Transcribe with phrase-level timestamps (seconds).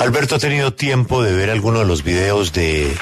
[0.00, 2.96] Alberto ha tenido tiempo de ver alguno de los videos de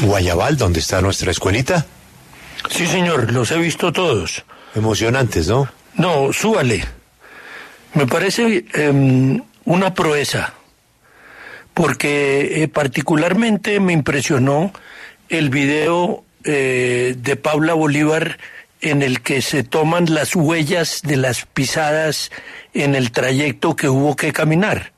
[0.00, 1.84] Guayabal, donde está nuestra escuelita.
[2.70, 4.42] Sí, señor, los he visto todos.
[4.74, 5.68] Emocionantes, ¿no?
[5.94, 6.84] No, súbale.
[7.92, 10.54] Me parece em, una proeza,
[11.74, 14.72] porque eh, particularmente me impresionó
[15.28, 18.38] el video eh, de Paula Bolívar
[18.80, 22.30] en el que se toman las huellas de las pisadas
[22.72, 24.92] en el trayecto que hubo que caminar,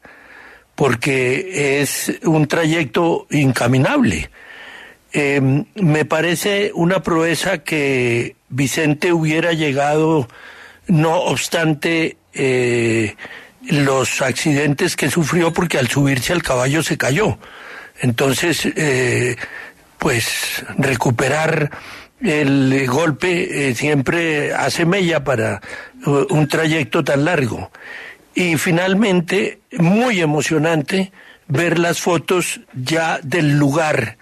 [0.75, 4.31] porque es un trayecto incaminable.
[5.13, 10.29] Em, me parece una proeza que Vicente hubiera llegado,
[10.89, 13.15] no obstante eh,
[13.63, 17.39] los accidentes que sufrió, porque al subirse al caballo se cayó.
[18.01, 19.37] Entonces, eh,
[19.99, 21.71] pues recuperar
[22.21, 25.61] el golpe eh, siempre hace mella para
[26.05, 27.71] un trayecto tan largo.
[28.35, 31.13] Y finalmente, muy emocionante
[31.47, 34.19] ver las fotos ya del lugar.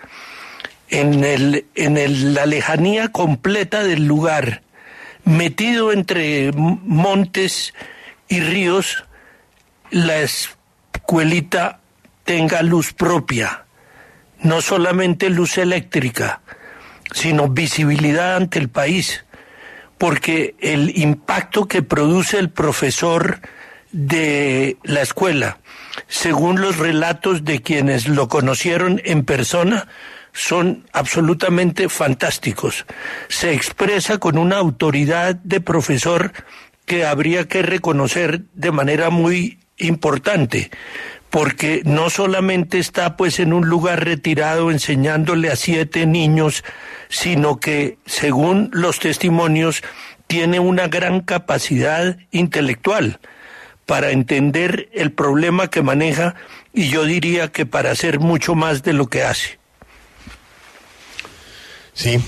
[0.88, 4.60] En, el, en la lejanía completa del lugar,
[5.24, 7.72] metido entre montes
[8.28, 9.04] y ríos,
[9.90, 11.80] la escuelita
[12.24, 13.64] tenga luz propia,
[14.42, 16.42] no solamente luz eléctrica,
[17.12, 19.24] sino visibilidad ante el país,
[19.96, 23.40] porque el impacto que produce el profesor
[23.92, 25.58] de la escuela,
[26.08, 29.86] según los relatos de quienes lo conocieron en persona,
[30.32, 32.86] son absolutamente fantásticos.
[33.28, 36.32] Se expresa con una autoridad de profesor
[36.86, 40.70] que habría que reconocer de manera muy importante,
[41.28, 46.64] porque no solamente está pues en un lugar retirado enseñándole a siete niños,
[47.08, 49.82] sino que según los testimonios
[50.26, 53.18] tiene una gran capacidad intelectual
[53.92, 56.34] para entender el problema que maneja
[56.72, 59.58] y yo diría que para hacer mucho más de lo que hace.
[61.92, 62.18] Sí,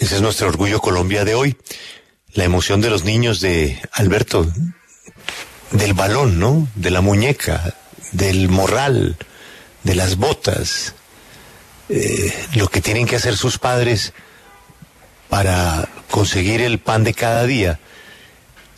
[0.00, 1.58] ese es nuestro orgullo Colombia de hoy.
[2.32, 4.50] La emoción de los niños de Alberto,
[5.72, 6.66] del balón, ¿no?
[6.74, 7.74] De la muñeca,
[8.12, 9.18] del morral,
[9.82, 10.94] de las botas,
[11.90, 14.14] eh, lo que tienen que hacer sus padres
[15.28, 17.78] para conseguir el pan de cada día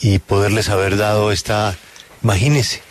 [0.00, 1.76] y poderles haber dado esta...
[2.22, 2.82] Imagínese,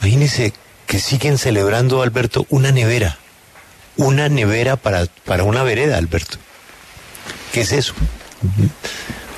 [0.00, 0.52] imagínese
[0.86, 3.18] que siguen celebrando, Alberto, una nevera,
[3.96, 6.38] una nevera para, para una vereda, Alberto.
[7.52, 7.94] ¿Qué es eso?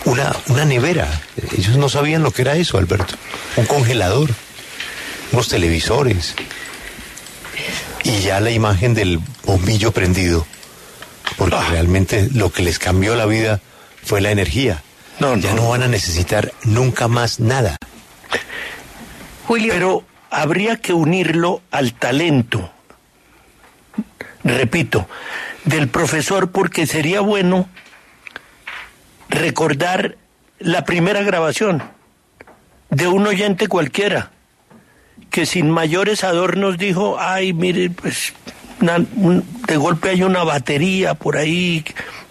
[0.05, 1.09] Una, una nevera.
[1.57, 3.15] Ellos no sabían lo que era eso, Alberto.
[3.57, 4.31] Un congelador,
[5.33, 6.35] unos televisores.
[8.03, 10.47] Y ya la imagen del bombillo prendido.
[11.37, 11.67] Porque ah.
[11.71, 13.61] realmente lo que les cambió la vida
[14.05, 14.83] fue la energía.
[15.19, 17.77] No, ya no van a necesitar nunca más nada.
[19.49, 22.71] Pero habría que unirlo al talento.
[24.43, 25.09] Repito,
[25.65, 27.69] del profesor porque sería bueno
[29.28, 30.16] recordar
[30.59, 31.82] la primera grabación
[32.91, 34.31] de un oyente cualquiera
[35.31, 38.32] que sin mayores adornos dijo, ay, mire, pues
[38.81, 41.84] de golpe hay una batería por ahí,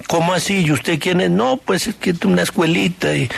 [0.07, 0.65] ¿cómo así?
[0.65, 1.29] ¿Y usted quién es?
[1.29, 3.29] No, pues es que una escuelita y,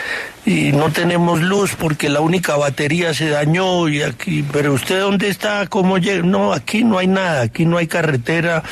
[0.46, 5.28] y, no tenemos luz porque la única batería se dañó y aquí, pero usted dónde
[5.28, 6.22] está, cómo llega?
[6.22, 8.62] No, aquí no hay nada, aquí no hay carretera,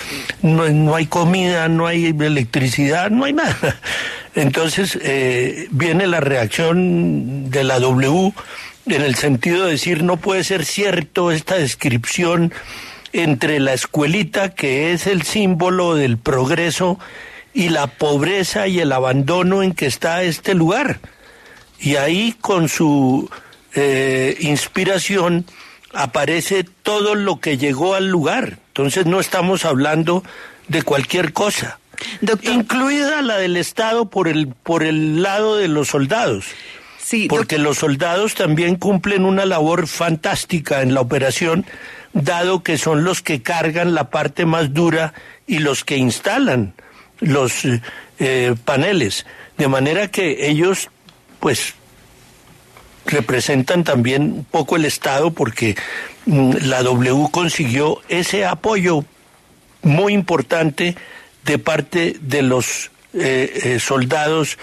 [0.41, 3.79] no, no hay comida, no hay electricidad, no hay nada.
[4.34, 8.33] Entonces eh, viene la reacción de la W
[8.87, 12.53] en el sentido de decir no puede ser cierto esta descripción
[13.13, 16.99] entre la escuelita que es el símbolo del progreso
[17.55, 20.99] y la pobreza y el abandono en que está este lugar.
[21.84, 23.31] Y ahí con su
[23.75, 25.45] eh, inspiración
[25.93, 28.59] aparece todo lo que llegó al lugar.
[28.69, 30.25] Entonces no estamos hablando
[30.67, 31.78] de cualquier cosa.
[32.43, 36.47] Incluida la del Estado por el, por el lado de los soldados.
[36.99, 41.66] Sí, porque los soldados también cumplen una labor fantástica en la operación,
[42.15, 45.13] dado que son los que cargan la parte más dura
[45.47, 46.72] y los que instalan
[47.21, 47.66] los
[48.19, 49.27] eh, paneles.
[49.59, 50.89] De manera que ellos,
[51.45, 51.75] pues,
[53.05, 55.77] representan también un poco el Estado porque
[56.25, 59.05] mm, la W consiguió ese apoyo
[59.83, 60.97] muy importante
[61.45, 64.57] de parte de los eh, eh, soldados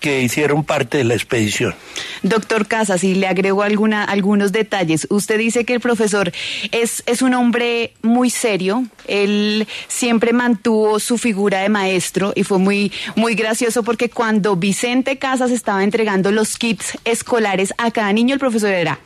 [0.00, 1.74] que hicieron parte de la expedición.
[2.22, 5.06] Doctor Casas, y le agrego alguna, algunos detalles.
[5.10, 6.32] Usted dice que el profesor
[6.72, 12.58] es, es un hombre muy serio, Él siempre mantuvo su figura de maestro y fue
[12.58, 18.34] muy, muy gracioso porque cuando Vicente Casas estaba entregando los kits escolares a cada niño,
[18.34, 18.98] el profesor era,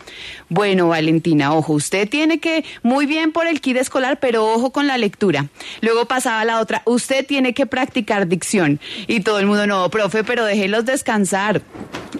[0.48, 4.86] bueno, Valentina, ojo, usted tiene que, muy bien por el kit escolar, pero ojo con
[4.86, 5.46] la lectura.
[5.80, 8.80] Luego pasaba la otra, usted tiene que practicar dicción.
[9.06, 11.62] Y todo el mundo, no, profe, pero déjelos descansar.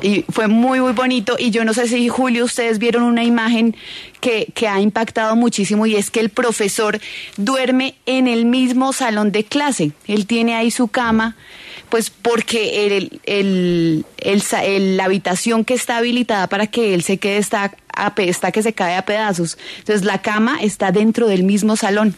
[0.03, 1.37] Y fue muy, muy bonito.
[1.39, 3.77] Y yo no sé si, Julio, ustedes vieron una imagen
[4.21, 7.01] que, que ha impactado muchísimo y es que el profesor
[7.37, 9.93] duerme en el mismo salón de clase.
[10.07, 11.37] Él tiene ahí su cama
[11.89, 17.39] pues porque el, el, el, la habitación que está habilitada para que él se quede
[17.39, 17.75] está,
[18.19, 19.59] está que se cae a pedazos.
[19.79, 22.15] Entonces la cama está dentro del mismo salón.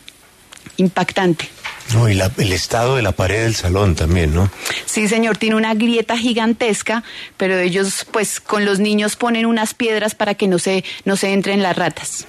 [0.77, 1.49] Impactante.
[1.93, 4.51] No, y el estado de la pared del salón también, ¿no?
[4.87, 7.03] Sí, señor, tiene una grieta gigantesca,
[7.37, 11.33] pero ellos, pues, con los niños ponen unas piedras para que no se, no se
[11.33, 12.27] entren las ratas.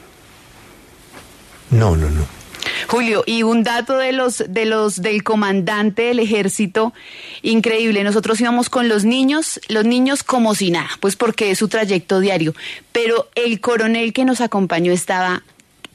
[1.69, 2.42] No, no, no.
[2.88, 6.94] Julio, y un dato de los, de los, del comandante del ejército,
[7.42, 8.03] increíble.
[8.03, 12.19] Nosotros íbamos con los niños, los niños como si nada, pues porque es su trayecto
[12.19, 12.53] diario.
[12.92, 15.44] Pero el coronel que nos acompañó estaba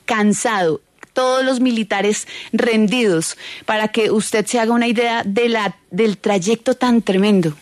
[0.05, 0.81] cansado,
[1.17, 6.75] todos los militares rendidos, para que usted se haga una idea de la, del trayecto
[6.75, 7.57] tan tremendo.